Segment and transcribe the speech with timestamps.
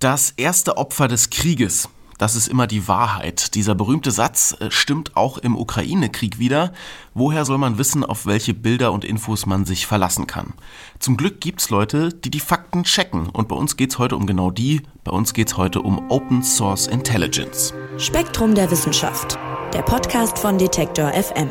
[0.00, 3.54] Das erste Opfer des Krieges, das ist immer die Wahrheit.
[3.54, 6.72] Dieser berühmte Satz äh, stimmt auch im Ukraine-Krieg wieder.
[7.12, 10.54] Woher soll man wissen, auf welche Bilder und Infos man sich verlassen kann?
[11.00, 13.28] Zum Glück gibt's Leute, die die Fakten checken.
[13.28, 14.80] Und bei uns geht's heute um genau die.
[15.04, 17.74] Bei uns geht's heute um Open Source Intelligence.
[17.98, 19.38] Spektrum der Wissenschaft.
[19.74, 21.50] Der Podcast von Detektor FM.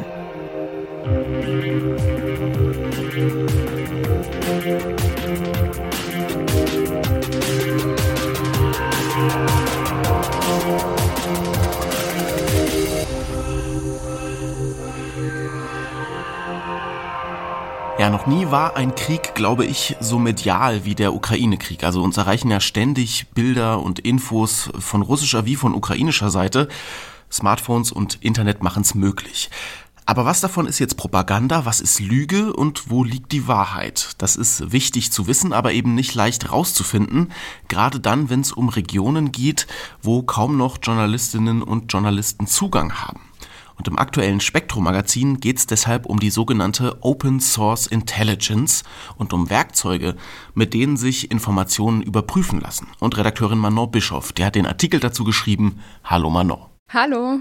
[18.00, 21.84] Ja, noch nie war ein Krieg, glaube ich, so medial wie der Ukraine-Krieg.
[21.84, 26.70] Also uns erreichen ja ständig Bilder und Infos von russischer wie von ukrainischer Seite.
[27.30, 29.50] Smartphones und Internet machen es möglich.
[30.06, 34.12] Aber was davon ist jetzt Propaganda, was ist Lüge und wo liegt die Wahrheit?
[34.18, 37.34] Das ist wichtig zu wissen, aber eben nicht leicht rauszufinden,
[37.68, 39.68] gerade dann, wenn es um Regionen geht,
[40.02, 43.29] wo kaum noch Journalistinnen und Journalisten Zugang haben.
[43.80, 48.84] Und im aktuellen Spektrum-Magazin geht es deshalb um die sogenannte Open Source Intelligence
[49.16, 50.18] und um Werkzeuge,
[50.54, 52.88] mit denen sich Informationen überprüfen lassen.
[53.00, 55.80] Und Redakteurin Manon Bischoff, der hat den Artikel dazu geschrieben.
[56.04, 56.60] Hallo Manon.
[56.92, 57.40] Hallo.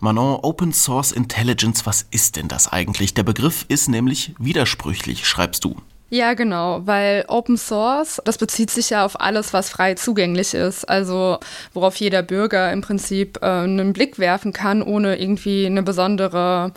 [0.00, 3.14] Manon, Open Source Intelligence, was ist denn das eigentlich?
[3.14, 5.76] Der Begriff ist nämlich widersprüchlich, schreibst du.
[6.08, 10.88] Ja, genau, weil Open Source, das bezieht sich ja auf alles, was frei zugänglich ist,
[10.88, 11.38] also
[11.72, 16.72] worauf jeder Bürger im Prinzip äh, einen Blick werfen kann, ohne irgendwie eine besondere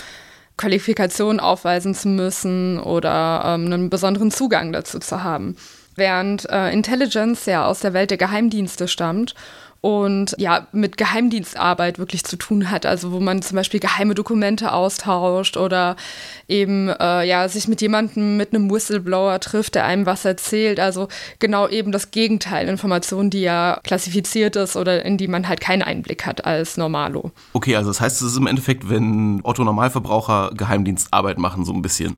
[0.58, 5.56] Qualifikation aufweisen zu müssen oder ähm, einen besonderen Zugang dazu zu haben.
[6.00, 9.36] Während äh, Intelligence ja aus der Welt der Geheimdienste stammt
[9.82, 12.86] und ja, mit Geheimdienstarbeit wirklich zu tun hat.
[12.86, 15.96] Also wo man zum Beispiel geheime Dokumente austauscht oder
[16.48, 20.80] eben äh, ja, sich mit jemandem, mit einem Whistleblower trifft, der einem was erzählt.
[20.80, 21.08] Also
[21.40, 25.82] genau eben das Gegenteil, Informationen, die ja klassifiziert ist oder in die man halt keinen
[25.82, 27.32] Einblick hat als Normalo.
[27.54, 31.82] Okay, also das heißt, es ist im Endeffekt, wenn Otto Normalverbraucher Geheimdienstarbeit machen, so ein
[31.82, 32.16] bisschen.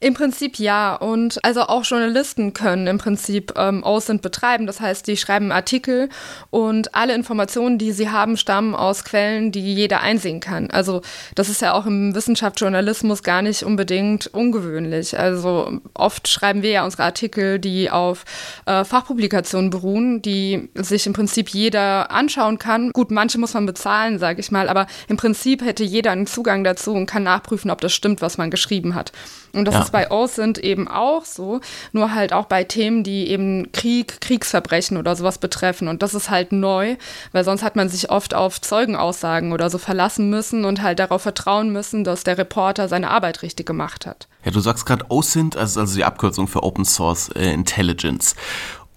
[0.00, 0.94] Im Prinzip ja.
[0.94, 4.66] Und also auch Journalisten können im Prinzip ähm, OSINT betreiben.
[4.66, 6.08] Das heißt, die schreiben Artikel
[6.50, 10.70] und alle Informationen, die sie haben, stammen aus Quellen, die jeder einsehen kann.
[10.70, 11.02] Also
[11.34, 15.18] das ist ja auch im Wissenschaftsjournalismus gar nicht unbedingt ungewöhnlich.
[15.18, 18.24] Also oft schreiben wir ja unsere Artikel, die auf
[18.66, 22.90] äh, Fachpublikationen beruhen, die sich im Prinzip jeder anschauen kann.
[22.92, 26.64] Gut, manche muss man bezahlen, sage ich mal, aber im Prinzip hätte jeder einen Zugang
[26.64, 29.12] dazu und kann nachprüfen, ob das stimmt, was man geschrieben hat.
[29.52, 29.82] Und das ja.
[29.82, 31.60] ist bei OSINT eben auch so,
[31.92, 35.88] nur halt auch bei Themen, die eben Krieg, Kriegsverbrechen oder sowas betreffen.
[35.88, 36.96] Und das ist halt neu,
[37.32, 41.22] weil sonst hat man sich oft auf Zeugenaussagen oder so verlassen müssen und halt darauf
[41.22, 44.28] vertrauen müssen, dass der Reporter seine Arbeit richtig gemacht hat.
[44.44, 48.34] Ja, du sagst gerade OSINT, also, also die Abkürzung für Open Source äh, Intelligence.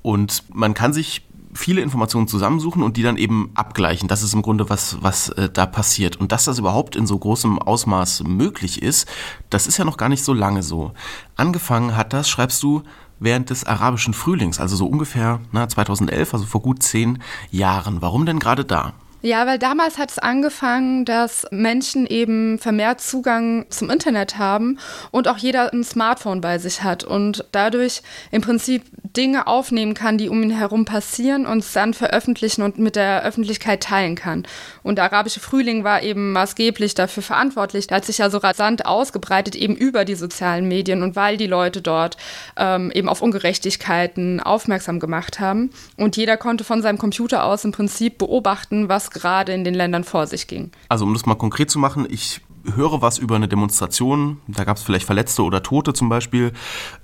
[0.02, 1.27] Und man kann sich
[1.58, 4.08] viele Informationen zusammensuchen und die dann eben abgleichen.
[4.08, 6.18] Das ist im Grunde was, was äh, da passiert.
[6.18, 9.08] Und dass das überhaupt in so großem Ausmaß möglich ist,
[9.50, 10.92] das ist ja noch gar nicht so lange so.
[11.36, 12.84] Angefangen hat das, schreibst du,
[13.20, 18.02] während des arabischen Frühlings, also so ungefähr na, 2011, also vor gut zehn Jahren.
[18.02, 18.94] Warum denn gerade da?
[19.24, 24.78] Ja, weil damals hat es angefangen, dass Menschen eben vermehrt Zugang zum Internet haben
[25.10, 28.84] und auch jeder ein Smartphone bei sich hat und dadurch im Prinzip
[29.16, 33.24] Dinge aufnehmen kann, die um ihn herum passieren und es dann veröffentlichen und mit der
[33.24, 34.44] Öffentlichkeit teilen kann.
[34.84, 37.88] Und der arabische Frühling war eben maßgeblich dafür verantwortlich.
[37.88, 41.48] Der hat sich ja so rasant ausgebreitet, eben über die sozialen Medien und weil die
[41.48, 42.18] Leute dort
[42.56, 45.72] ähm, eben auf Ungerechtigkeiten aufmerksam gemacht haben.
[45.96, 50.04] Und jeder konnte von seinem Computer aus im Prinzip beobachten, was gerade in den Ländern
[50.04, 50.72] vor sich ging.
[50.90, 52.42] Also um das mal konkret zu machen, ich
[52.76, 56.52] höre was über eine Demonstration, da gab es vielleicht Verletzte oder Tote zum Beispiel,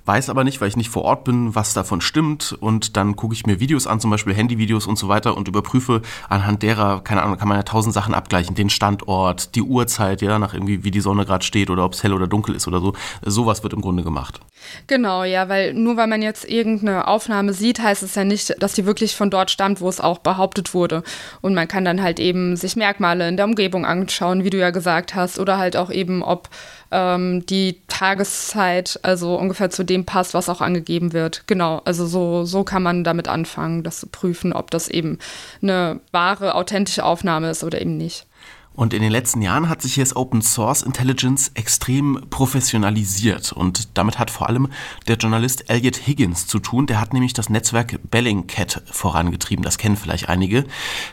[0.04, 3.34] weiß aber nicht, weil ich nicht vor Ort bin, was davon stimmt und dann gucke
[3.34, 7.22] ich mir Videos an, zum Beispiel Handyvideos und so weiter und überprüfe anhand derer, keine
[7.22, 10.90] Ahnung, kann man ja tausend Sachen abgleichen, den Standort, die Uhrzeit, ja, nach irgendwie, wie
[10.90, 12.92] die Sonne gerade steht oder ob es hell oder dunkel ist oder so.
[13.22, 14.40] Sowas wird im Grunde gemacht.
[14.86, 18.74] Genau, ja, weil nur weil man jetzt irgendeine Aufnahme sieht, heißt es ja nicht, dass
[18.74, 21.02] die wirklich von dort stammt, wo es auch behauptet wurde.
[21.40, 24.70] Und man kann dann halt eben sich Merkmale in der Umgebung anschauen, wie du ja
[24.70, 26.48] gesagt hast, oder halt auch eben, ob
[26.90, 31.44] ähm, die Tageszeit also ungefähr zu dem passt, was auch angegeben wird.
[31.46, 35.18] Genau, also so, so kann man damit anfangen, das zu prüfen, ob das eben
[35.62, 38.26] eine wahre, authentische Aufnahme ist oder eben nicht.
[38.76, 43.52] Und in den letzten Jahren hat sich jetzt Open Source Intelligence extrem professionalisiert.
[43.52, 44.68] Und damit hat vor allem
[45.06, 46.86] der Journalist Elliot Higgins zu tun.
[46.86, 49.64] Der hat nämlich das Netzwerk Bellingcat vorangetrieben.
[49.64, 50.64] Das kennen vielleicht einige.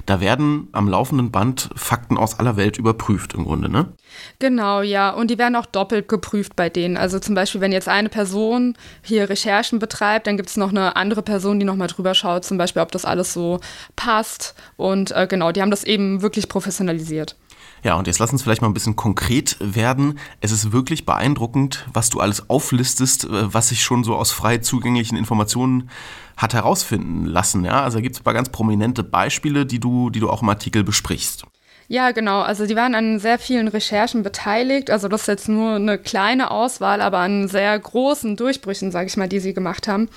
[0.07, 3.93] Da werden am laufenden Band Fakten aus aller Welt überprüft im Grunde, ne?
[4.39, 5.11] Genau, ja.
[5.11, 6.97] Und die werden auch doppelt geprüft bei denen.
[6.97, 10.95] Also zum Beispiel, wenn jetzt eine Person hier Recherchen betreibt, dann gibt es noch eine
[10.95, 13.59] andere Person, die nochmal drüber schaut, zum Beispiel, ob das alles so
[13.95, 14.55] passt.
[14.77, 17.35] Und äh, genau, die haben das eben wirklich professionalisiert.
[17.83, 20.19] Ja, und jetzt lass uns vielleicht mal ein bisschen konkret werden.
[20.39, 24.59] Es ist wirklich beeindruckend, was du alles auflistest, äh, was sich schon so aus frei
[24.59, 25.89] zugänglichen Informationen
[26.37, 27.65] hat herausfinden lassen.
[27.65, 30.49] Ja, also gibt es ein paar ganz prominente Beispiele, die du, die du auch im
[30.49, 31.45] Artikel besprichst.
[31.87, 32.41] Ja, genau.
[32.41, 34.89] Also die waren an sehr vielen Recherchen beteiligt.
[34.89, 39.17] Also das ist jetzt nur eine kleine Auswahl, aber an sehr großen Durchbrüchen, sage ich
[39.17, 40.07] mal, die sie gemacht haben.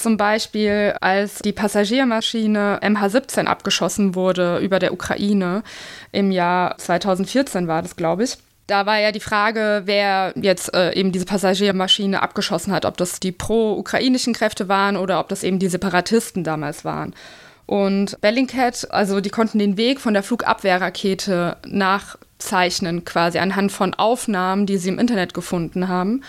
[0.00, 5.62] Zum Beispiel, als die Passagiermaschine MH17 abgeschossen wurde über der Ukraine
[6.10, 8.38] im Jahr 2014 war das, glaube ich.
[8.66, 13.20] Da war ja die Frage, wer jetzt äh, eben diese Passagiermaschine abgeschossen hat, ob das
[13.20, 17.14] die pro-ukrainischen Kräfte waren oder ob das eben die Separatisten damals waren.
[17.66, 24.64] Und Bellingcat, also die konnten den Weg von der Flugabwehrrakete nachzeichnen, quasi anhand von Aufnahmen,
[24.64, 26.22] die sie im Internet gefunden haben.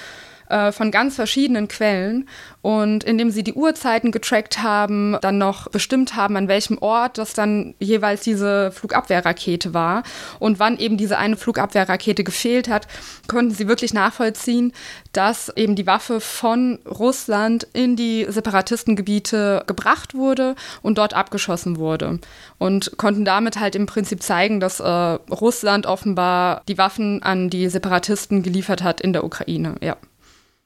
[0.51, 2.27] Äh, von ganz verschiedenen Quellen.
[2.61, 7.33] Und indem sie die Uhrzeiten getrackt haben, dann noch bestimmt haben, an welchem Ort das
[7.33, 10.03] dann jeweils diese Flugabwehrrakete war
[10.39, 12.87] und wann eben diese eine Flugabwehrrakete gefehlt hat,
[13.29, 14.73] konnten sie wirklich nachvollziehen,
[15.13, 22.19] dass eben die Waffe von Russland in die Separatistengebiete gebracht wurde und dort abgeschossen wurde.
[22.57, 27.69] Und konnten damit halt im Prinzip zeigen, dass äh, Russland offenbar die Waffen an die
[27.69, 29.75] Separatisten geliefert hat in der Ukraine.
[29.81, 29.95] Ja.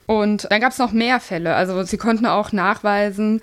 [0.06, 1.56] Und dann gab es noch mehr Fälle.
[1.56, 3.42] Also sie konnten auch nachweisen,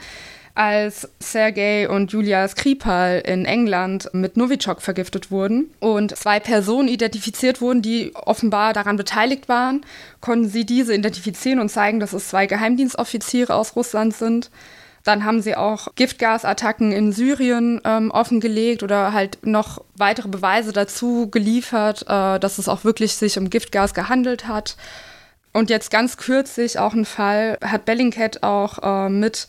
[0.54, 7.60] als Sergei und Julia Skripal in England mit Novichok vergiftet wurden und zwei Personen identifiziert
[7.62, 9.86] wurden, die offenbar daran beteiligt waren,
[10.20, 14.50] konnten sie diese identifizieren und zeigen, dass es zwei Geheimdienstoffiziere aus Russland sind.
[15.04, 21.28] Dann haben sie auch Giftgasattacken in Syrien ähm, offengelegt oder halt noch weitere Beweise dazu
[21.28, 24.76] geliefert, äh, dass es auch wirklich sich um Giftgas gehandelt hat.
[25.52, 29.46] Und jetzt ganz kürzlich auch ein Fall, hat Bellingcat auch äh, mit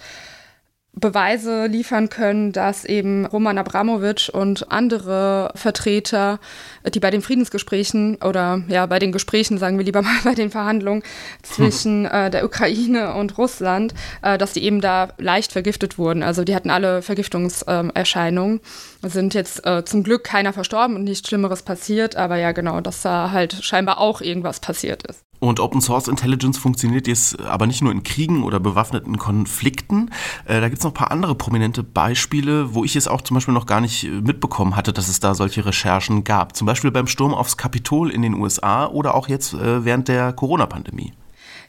[0.95, 6.39] Beweise liefern können, dass eben Roman Abramowitsch und andere Vertreter,
[6.87, 10.51] die bei den Friedensgesprächen oder ja bei den Gesprächen, sagen wir lieber mal bei den
[10.51, 11.01] Verhandlungen
[11.41, 16.21] zwischen äh, der Ukraine und Russland, äh, dass die eben da leicht vergiftet wurden.
[16.21, 18.61] Also die hatten alle Vergiftungserscheinungen.
[19.03, 22.81] Ähm, sind jetzt äh, zum Glück keiner verstorben und nichts Schlimmeres passiert, aber ja genau,
[22.81, 25.22] dass da halt scheinbar auch irgendwas passiert ist.
[25.43, 30.09] Und Open Source Intelligence funktioniert jetzt aber nicht nur in Kriegen oder bewaffneten Konflikten.
[30.45, 33.35] Äh, da gibt es noch ein paar andere prominente Beispiele, wo ich es auch zum
[33.35, 36.55] Beispiel noch gar nicht äh, mitbekommen hatte, dass es da solche Recherchen gab.
[36.55, 40.31] Zum Beispiel beim Sturm aufs Kapitol in den USA oder auch jetzt äh, während der
[40.31, 41.11] Corona-Pandemie.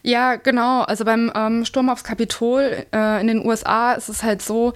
[0.05, 0.83] Ja, genau.
[0.83, 4.73] Also beim ähm, Sturm aufs Kapitol äh, in den USA ist es halt so,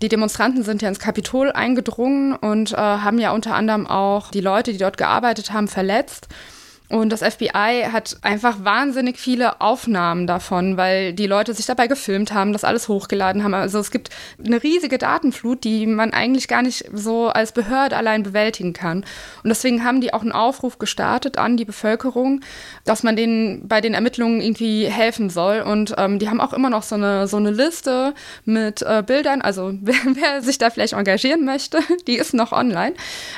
[0.00, 4.40] die Demonstranten sind ja ins Kapitol eingedrungen und äh, haben ja unter anderem auch die
[4.40, 6.28] Leute, die dort gearbeitet haben, verletzt.
[6.90, 12.32] Und das FBI hat einfach wahnsinnig viele Aufnahmen davon, weil die Leute sich dabei gefilmt
[12.32, 13.52] haben, das alles hochgeladen haben.
[13.52, 14.08] Also es gibt
[14.42, 19.04] eine riesige Datenflut, die man eigentlich gar nicht so als Behörde allein bewältigen kann.
[19.42, 22.40] Und deswegen haben die auch einen Aufruf gestartet an die Bevölkerung,
[22.86, 25.60] dass man denen bei den Ermittlungen irgendwie helfen soll.
[25.60, 28.14] Und ähm, die haben auch immer noch so eine, so eine Liste
[28.46, 32.94] mit äh, Bildern, also wer, wer sich da vielleicht engagieren möchte, die ist noch online,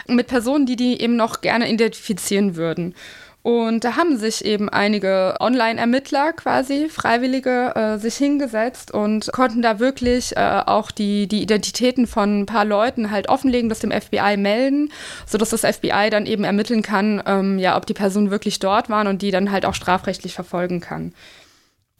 [0.07, 2.95] mit Personen, die die eben noch gerne identifizieren würden.
[3.43, 9.79] Und da haben sich eben einige Online-Ermittler quasi, Freiwillige, äh, sich hingesetzt und konnten da
[9.79, 14.37] wirklich äh, auch die, die Identitäten von ein paar Leuten halt offenlegen, das dem FBI
[14.37, 14.93] melden,
[15.27, 19.07] sodass das FBI dann eben ermitteln kann, ähm, ja, ob die Personen wirklich dort waren
[19.07, 21.15] und die dann halt auch strafrechtlich verfolgen kann.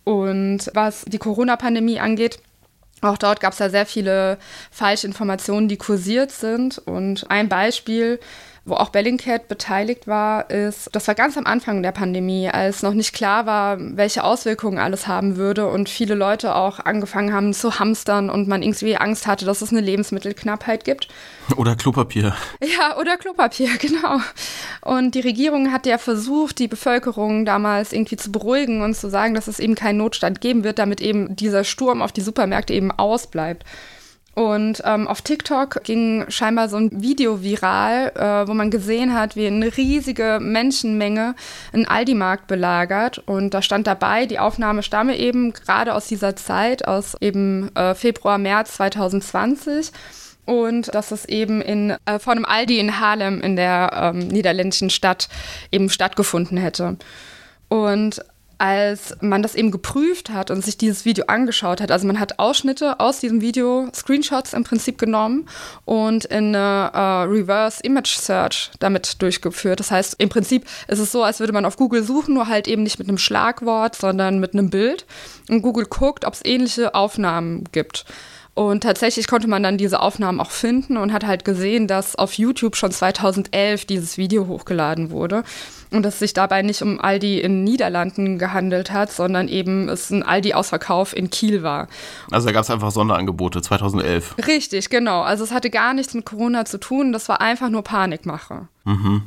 [0.05, 2.41] Und was die Corona-Pandemie angeht,
[3.01, 4.37] auch dort gab es ja sehr viele
[4.71, 6.79] Falschinformationen, die kursiert sind.
[6.79, 8.21] Und ein Beispiel
[8.65, 12.93] wo auch Bellingcat beteiligt war, ist, das war ganz am Anfang der Pandemie, als noch
[12.93, 17.79] nicht klar war, welche Auswirkungen alles haben würde und viele Leute auch angefangen haben zu
[17.79, 21.09] hamstern und man irgendwie Angst hatte, dass es eine Lebensmittelknappheit gibt.
[21.57, 22.35] Oder Klopapier.
[22.63, 24.21] Ja, oder Klopapier, genau.
[24.83, 29.35] Und die Regierung hat ja versucht, die Bevölkerung damals irgendwie zu beruhigen und zu sagen,
[29.35, 32.91] dass es eben keinen Notstand geben wird, damit eben dieser Sturm auf die Supermärkte eben
[32.91, 33.65] ausbleibt.
[34.35, 39.35] Und ähm, auf TikTok ging scheinbar so ein Video viral, äh, wo man gesehen hat,
[39.35, 41.35] wie eine riesige Menschenmenge
[41.73, 43.19] einen Aldi-Markt belagert.
[43.19, 47.95] Und da stand dabei, die Aufnahme stamme eben gerade aus dieser Zeit, aus eben äh,
[47.95, 49.91] Februar, März 2020.
[50.47, 54.91] und dass es eben in, äh, von einem Aldi in Haarlem in der ähm, niederländischen
[54.91, 55.29] Stadt
[55.71, 56.97] eben stattgefunden hätte.
[57.69, 58.25] Und
[58.61, 62.39] als man das eben geprüft hat und sich dieses Video angeschaut hat, also man hat
[62.39, 65.49] Ausschnitte aus diesem Video, Screenshots im Prinzip genommen
[65.87, 69.81] und in eine uh, Reverse Image Search damit durchgeführt.
[69.81, 72.69] Das heißt, im Prinzip ist es so, als würde man auf Google suchen, nur halt
[72.69, 75.07] eben nicht mit einem Schlagwort, sondern mit einem Bild.
[75.49, 78.05] Und Google guckt, ob es ähnliche Aufnahmen gibt.
[78.55, 82.35] Und tatsächlich konnte man dann diese Aufnahmen auch finden und hat halt gesehen, dass auf
[82.35, 85.45] YouTube schon 2011 dieses Video hochgeladen wurde
[85.91, 90.11] und dass es sich dabei nicht um Aldi in Niederlanden gehandelt hat, sondern eben es
[90.11, 91.89] ein Aldi-Ausverkauf in Kiel war.
[92.31, 94.37] Also da gab es einfach Sonderangebote 2011.
[94.47, 95.23] Richtig, genau.
[95.23, 98.69] Also es hatte gar nichts mit Corona zu tun, das war einfach nur Panikmache.
[98.85, 99.23] Mhm.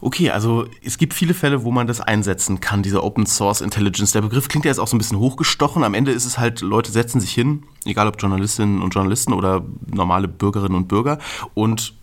[0.00, 4.12] Okay, also es gibt viele Fälle, wo man das einsetzen kann, diese Open Source Intelligence.
[4.12, 5.82] Der Begriff klingt ja jetzt auch so ein bisschen hochgestochen.
[5.82, 9.64] Am Ende ist es halt, Leute setzen sich hin, egal ob Journalistinnen und Journalisten oder
[9.92, 11.18] normale Bürgerinnen und Bürger,
[11.54, 11.94] und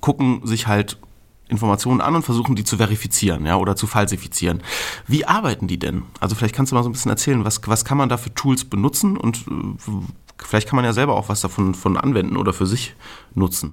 [0.00, 0.98] gucken sich halt
[1.48, 4.62] Informationen an und versuchen die zu verifizieren ja, oder zu falsifizieren.
[5.08, 6.04] Wie arbeiten die denn?
[6.20, 8.32] Also vielleicht kannst du mal so ein bisschen erzählen, was, was kann man da für
[8.32, 9.90] Tools benutzen und äh,
[10.38, 12.94] vielleicht kann man ja selber auch was davon von anwenden oder für sich
[13.34, 13.72] nutzen.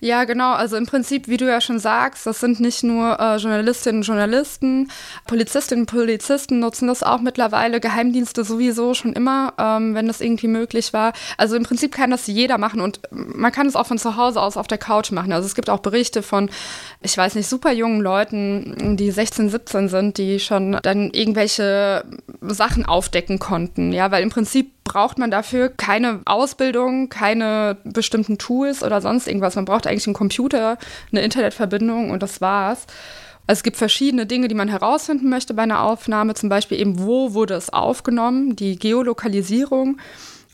[0.00, 0.52] Ja, genau.
[0.52, 4.06] Also im Prinzip, wie du ja schon sagst, das sind nicht nur äh, Journalistinnen und
[4.06, 4.90] Journalisten,
[5.26, 10.48] Polizistinnen und Polizisten nutzen das auch mittlerweile, Geheimdienste sowieso schon immer, ähm, wenn das irgendwie
[10.48, 11.12] möglich war.
[11.36, 14.40] Also im Prinzip kann das jeder machen und man kann es auch von zu Hause
[14.40, 15.32] aus auf der Couch machen.
[15.32, 16.50] Also es gibt auch Berichte von,
[17.02, 22.04] ich weiß nicht, super jungen Leuten, die 16, 17 sind, die schon dann irgendwelche
[22.54, 23.92] Sachen aufdecken konnten.
[23.92, 29.56] Ja, weil im Prinzip braucht man dafür keine Ausbildung, keine bestimmten Tools oder sonst irgendwas.
[29.56, 30.78] Man braucht eigentlich einen Computer,
[31.12, 32.86] eine Internetverbindung und das war's.
[33.46, 37.34] Es gibt verschiedene Dinge, die man herausfinden möchte bei einer Aufnahme, zum Beispiel eben, wo
[37.34, 39.98] wurde es aufgenommen, die Geolokalisierung.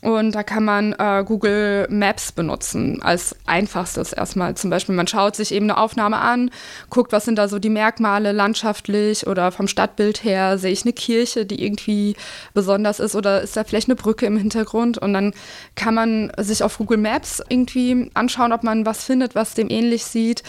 [0.03, 4.53] Und da kann man äh, Google Maps benutzen als einfachstes erstmal.
[4.55, 6.51] Zum Beispiel, man schaut sich eben eine Aufnahme an,
[6.91, 10.59] guckt, was sind da so die Merkmale landschaftlich oder vom Stadtbild her.
[10.59, 12.15] Sehe ich eine Kirche, die irgendwie
[12.53, 14.99] besonders ist oder ist da vielleicht eine Brücke im Hintergrund?
[14.99, 15.33] Und dann
[15.73, 20.05] kann man sich auf Google Maps irgendwie anschauen, ob man was findet, was dem ähnlich
[20.05, 20.43] sieht.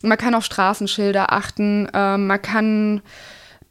[0.00, 1.90] Man kann auf Straßenschilder achten.
[1.92, 3.02] Äh, man kann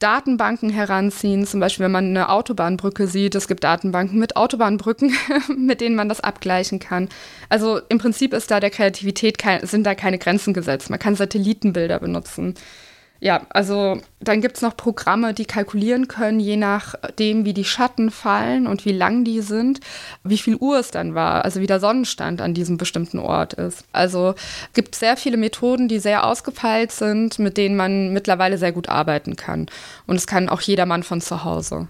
[0.03, 5.15] Datenbanken heranziehen, zum Beispiel wenn man eine Autobahnbrücke sieht, es gibt Datenbanken mit Autobahnbrücken,
[5.57, 7.07] mit denen man das abgleichen kann.
[7.47, 10.89] Also im Prinzip ist da der Kreativität kein, sind da keine Grenzen gesetzt.
[10.89, 12.55] Man kann Satellitenbilder benutzen.
[13.23, 18.11] Ja, also dann gibt es noch Programme, die kalkulieren können, je nachdem, wie die Schatten
[18.11, 19.79] fallen und wie lang die sind,
[20.25, 23.85] wie viel Uhr es dann war, also wie der Sonnenstand an diesem bestimmten Ort ist.
[23.93, 24.35] Also
[24.73, 29.37] gibt sehr viele Methoden, die sehr ausgefeilt sind, mit denen man mittlerweile sehr gut arbeiten
[29.37, 29.67] kann.
[30.05, 31.87] Und es kann auch jedermann von zu Hause.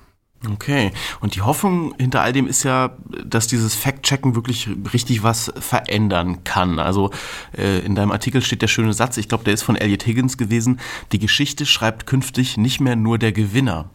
[0.52, 5.54] Okay, und die Hoffnung hinter all dem ist ja, dass dieses Fact-Checken wirklich richtig was
[5.58, 6.80] verändern kann.
[6.80, 7.12] Also
[7.58, 10.38] äh, in deinem Artikel steht der schöne Satz, ich glaube, der ist von Elliot Higgins
[10.38, 10.82] gewesen,
[11.14, 13.90] die Geschichte schreibt künftig nicht mehr nur der Gewinner.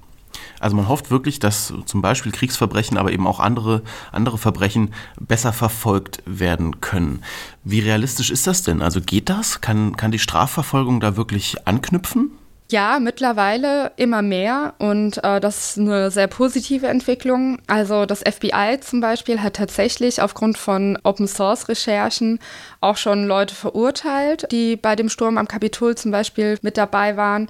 [0.60, 5.52] Also man hofft wirklich, dass zum Beispiel Kriegsverbrechen, aber eben auch andere, andere Verbrechen besser
[5.52, 7.22] verfolgt werden können.
[7.64, 8.82] Wie realistisch ist das denn?
[8.82, 9.60] Also geht das?
[9.60, 12.30] Kann, kann die Strafverfolgung da wirklich anknüpfen?
[12.70, 17.60] Ja, mittlerweile immer mehr und äh, das ist eine sehr positive Entwicklung.
[17.66, 22.38] Also das FBI zum Beispiel hat tatsächlich aufgrund von Open-Source-Recherchen
[22.82, 27.48] auch schon Leute verurteilt, die bei dem Sturm am Kapitol zum Beispiel mit dabei waren.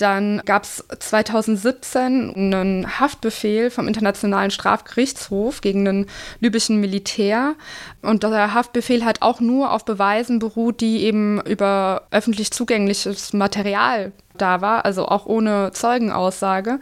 [0.00, 6.06] Dann gab es 2017 einen Haftbefehl vom Internationalen Strafgerichtshof gegen einen
[6.40, 7.54] libyschen Militär.
[8.00, 14.12] Und der Haftbefehl hat auch nur auf Beweisen beruht, die eben über öffentlich zugängliches Material
[14.38, 16.80] da war, also auch ohne Zeugenaussage.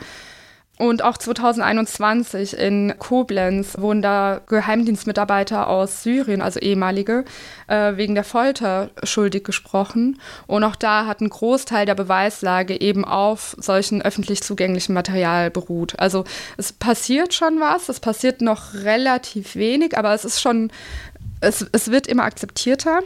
[0.79, 7.25] Und auch 2021 in Koblenz wurden da Geheimdienstmitarbeiter aus Syrien, also ehemalige,
[7.67, 10.21] äh, wegen der Folter schuldig gesprochen.
[10.47, 15.99] Und auch da hat ein Großteil der Beweislage eben auf solchen öffentlich zugänglichen Material beruht.
[15.99, 16.25] Also
[16.57, 20.71] es passiert schon was, es passiert noch relativ wenig, aber es ist schon,
[21.41, 23.01] es, es wird immer akzeptierter.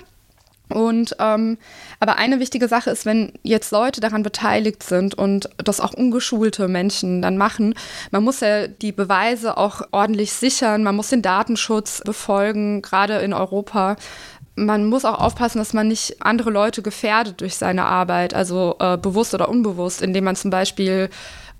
[0.72, 1.58] Und ähm,
[2.00, 6.68] aber eine wichtige Sache ist, wenn jetzt Leute daran beteiligt sind und das auch ungeschulte
[6.68, 7.74] Menschen dann machen,
[8.10, 13.32] man muss ja die Beweise auch ordentlich sichern, man muss den Datenschutz befolgen, gerade in
[13.32, 13.96] Europa.
[14.54, 18.98] Man muss auch aufpassen, dass man nicht andere Leute gefährdet durch seine Arbeit, also äh,
[18.98, 21.08] bewusst oder unbewusst, indem man zum Beispiel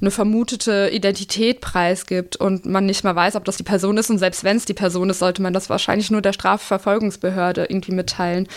[0.03, 4.11] eine vermutete Identität preisgibt und man nicht mal weiß, ob das die Person ist.
[4.11, 7.93] Und selbst wenn es die Person ist, sollte man das wahrscheinlich nur der Strafverfolgungsbehörde irgendwie
[7.93, 8.49] mitteilen.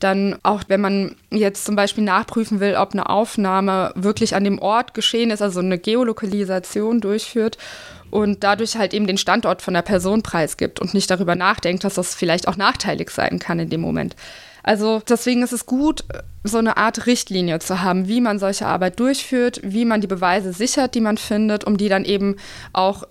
[0.00, 4.58] Dann auch, wenn man jetzt zum Beispiel nachprüfen will, ob eine Aufnahme wirklich an dem
[4.58, 7.58] Ort geschehen ist, also eine Geolokalisation durchführt
[8.10, 11.94] und dadurch halt eben den Standort von der Person preisgibt und nicht darüber nachdenkt, dass
[11.94, 14.16] das vielleicht auch nachteilig sein kann in dem Moment.
[14.62, 16.04] Also deswegen ist es gut,
[16.44, 20.52] so eine Art Richtlinie zu haben, wie man solche Arbeit durchführt, wie man die Beweise
[20.52, 22.36] sichert, die man findet, um die dann eben
[22.72, 23.04] auch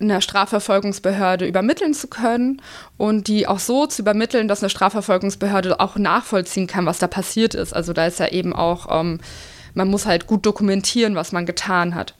[0.00, 2.60] einer Strafverfolgungsbehörde übermitteln zu können
[2.96, 7.54] und die auch so zu übermitteln, dass eine Strafverfolgungsbehörde auch nachvollziehen kann, was da passiert
[7.54, 7.72] ist.
[7.72, 9.20] Also da ist ja eben auch, ähm,
[9.74, 12.14] man muss halt gut dokumentieren, was man getan hat.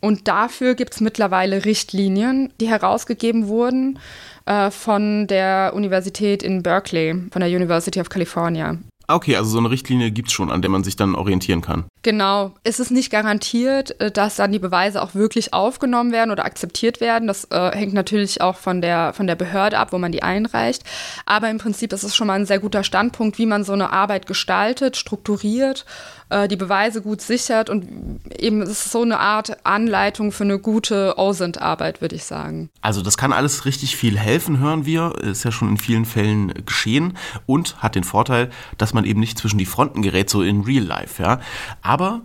[0.00, 3.98] Und dafür gibt es mittlerweile Richtlinien, die herausgegeben wurden
[4.44, 8.76] äh, von der Universität in Berkeley, von der University of California.
[9.06, 11.84] Okay, also so eine Richtlinie gibt es schon, an der man sich dann orientieren kann.
[12.02, 12.54] Genau.
[12.64, 17.00] Es ist nicht garantiert, äh, dass dann die Beweise auch wirklich aufgenommen werden oder akzeptiert
[17.00, 17.28] werden.
[17.28, 20.84] Das äh, hängt natürlich auch von der, von der Behörde ab, wo man die einreicht.
[21.26, 23.90] Aber im Prinzip ist es schon mal ein sehr guter Standpunkt, wie man so eine
[23.92, 25.84] Arbeit gestaltet, strukturiert
[26.30, 30.58] äh, die Beweise gut sichert und eben es ist so eine Art Anleitung für eine
[30.58, 32.70] gute OSINT-Arbeit, würde ich sagen.
[32.80, 35.14] Also das kann alles richtig viel helfen, hören wir.
[35.20, 39.38] Ist ja schon in vielen Fällen geschehen und hat den Vorteil, dass man eben nicht
[39.38, 41.22] zwischen die Fronten gerät, so in Real Life.
[41.22, 41.40] Ja?
[41.82, 42.22] Aber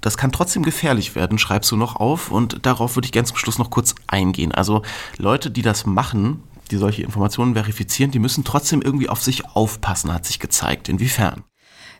[0.00, 3.36] das kann trotzdem gefährlich werden, schreibst du noch auf und darauf würde ich ganz zum
[3.36, 4.52] Schluss noch kurz eingehen.
[4.52, 4.82] Also
[5.18, 10.12] Leute, die das machen, die solche Informationen verifizieren, die müssen trotzdem irgendwie auf sich aufpassen,
[10.12, 10.88] hat sich gezeigt.
[10.88, 11.44] Inwiefern?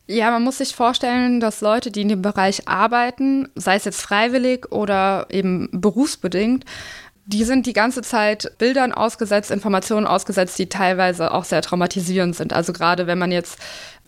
[0.07, 4.01] Ja, man muss sich vorstellen, dass Leute, die in dem Bereich arbeiten, sei es jetzt
[4.01, 6.65] freiwillig oder eben berufsbedingt,
[7.27, 12.53] die sind die ganze Zeit Bildern ausgesetzt, Informationen ausgesetzt, die teilweise auch sehr traumatisierend sind.
[12.53, 13.59] Also gerade wenn man jetzt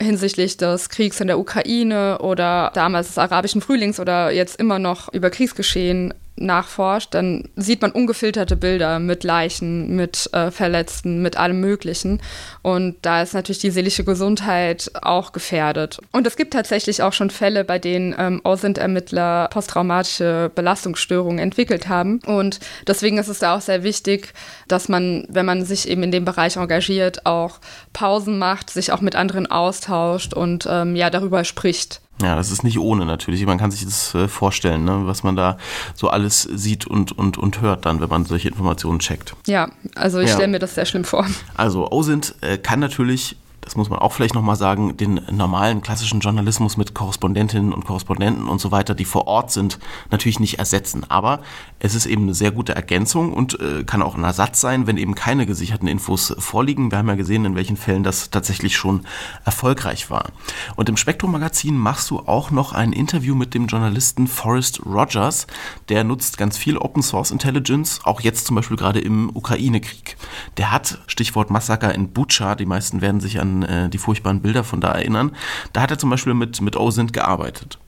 [0.02, 5.12] hinsichtlich des Kriegs in der Ukraine oder damals des arabischen Frühlings oder jetzt immer noch
[5.12, 11.60] über Kriegsgeschehen nachforscht, dann sieht man ungefilterte Bilder mit Leichen, mit äh, Verletzten, mit allem
[11.60, 12.20] Möglichen.
[12.62, 15.98] Und da ist natürlich die seelische Gesundheit auch gefährdet.
[16.10, 22.20] Und es gibt tatsächlich auch schon Fälle, bei denen ähm, OSINT-Ermittler posttraumatische Belastungsstörungen entwickelt haben.
[22.26, 24.32] Und deswegen ist es da auch sehr wichtig,
[24.68, 27.60] dass man, wenn man sich eben in dem Bereich engagiert, auch
[27.92, 32.00] Pausen macht, sich auch mit anderen austauscht und ähm, ja darüber spricht.
[32.22, 33.44] Ja, das ist nicht ohne natürlich.
[33.46, 35.58] Man kann sich das äh, vorstellen, ne, was man da
[35.94, 39.34] so alles sieht und, und, und hört dann, wenn man solche Informationen checkt.
[39.46, 40.34] Ja, also ich ja.
[40.34, 41.26] stelle mir das sehr schlimm vor.
[41.54, 46.18] Also OSINT äh, kann natürlich das muss man auch vielleicht nochmal sagen, den normalen klassischen
[46.18, 49.78] Journalismus mit Korrespondentinnen und Korrespondenten und so weiter, die vor Ort sind,
[50.10, 51.08] natürlich nicht ersetzen.
[51.08, 51.40] Aber
[51.78, 54.96] es ist eben eine sehr gute Ergänzung und äh, kann auch ein Ersatz sein, wenn
[54.96, 56.90] eben keine gesicherten Infos vorliegen.
[56.90, 59.02] Wir haben ja gesehen, in welchen Fällen das tatsächlich schon
[59.44, 60.32] erfolgreich war.
[60.74, 65.46] Und im Spektrum-Magazin machst du auch noch ein Interview mit dem Journalisten Forrest Rogers.
[65.88, 70.16] Der nutzt ganz viel Open Source Intelligence, auch jetzt zum Beispiel gerade im Ukraine-Krieg.
[70.56, 74.64] Der hat, Stichwort Massaker in Bucha, die meisten werden sich an äh, die furchtbaren Bilder
[74.64, 75.36] von da erinnern.
[75.74, 77.78] Da hat er zum Beispiel mit, mit OSINT gearbeitet.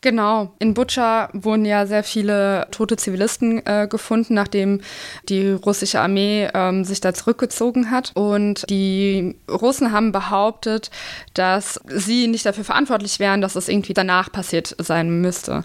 [0.00, 0.52] Genau.
[0.58, 4.82] In Butscha wurden ja sehr viele tote Zivilisten äh, gefunden, nachdem
[5.30, 8.12] die russische Armee ähm, sich da zurückgezogen hat.
[8.14, 10.90] Und die Russen haben behauptet,
[11.32, 15.64] dass sie nicht dafür verantwortlich wären, dass es irgendwie danach passiert sein müsste.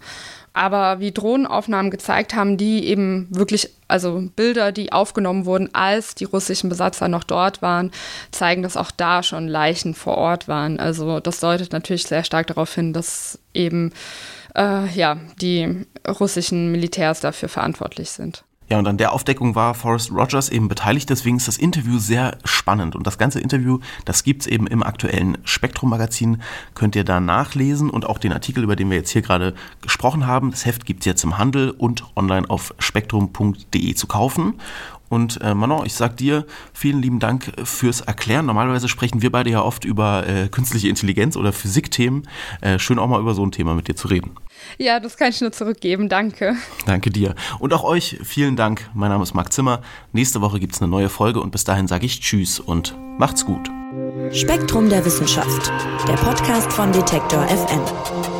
[0.59, 6.25] Aber wie Drohnenaufnahmen gezeigt haben, die eben wirklich, also Bilder, die aufgenommen wurden, als die
[6.25, 7.91] russischen Besatzer noch dort waren,
[8.31, 10.77] zeigen, dass auch da schon Leichen vor Ort waren.
[10.77, 13.93] Also das deutet natürlich sehr stark darauf hin, dass eben
[14.53, 18.43] äh, ja, die russischen Militärs dafür verantwortlich sind.
[18.69, 22.38] Ja, und an der Aufdeckung war Forrest Rogers eben beteiligt, deswegen ist das Interview sehr
[22.45, 22.95] spannend.
[22.95, 26.41] Und das ganze Interview, das gibt's eben im aktuellen Spektrum-Magazin,
[26.75, 30.27] könnt ihr da nachlesen und auch den Artikel, über den wir jetzt hier gerade gesprochen
[30.27, 30.51] haben.
[30.51, 34.53] Das Heft gibt's jetzt im Handel und online auf spektrum.de zu kaufen.
[35.09, 38.45] Und äh, Manon, ich sag dir vielen lieben Dank fürs Erklären.
[38.45, 42.27] Normalerweise sprechen wir beide ja oft über äh, künstliche Intelligenz oder Physikthemen.
[42.61, 44.31] Äh, schön auch mal über so ein Thema mit dir zu reden.
[44.77, 46.09] Ja, das kann ich nur zurückgeben.
[46.09, 46.55] Danke.
[46.85, 47.35] Danke dir.
[47.59, 48.89] Und auch euch vielen Dank.
[48.93, 49.81] Mein Name ist Marc Zimmer.
[50.13, 53.45] Nächste Woche gibt es eine neue Folge und bis dahin sage ich Tschüss und macht's
[53.45, 53.69] gut.
[54.31, 55.71] Spektrum der Wissenschaft,
[56.07, 58.38] der Podcast von Detektor FM.